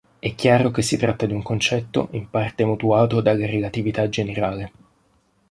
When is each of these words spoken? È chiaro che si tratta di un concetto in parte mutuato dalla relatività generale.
È 0.17 0.33
chiaro 0.33 0.71
che 0.71 0.81
si 0.81 0.97
tratta 0.97 1.27
di 1.27 1.33
un 1.33 1.43
concetto 1.43 2.07
in 2.13 2.27
parte 2.27 2.65
mutuato 2.65 3.21
dalla 3.21 3.45
relatività 3.45 4.09
generale. 4.09 4.71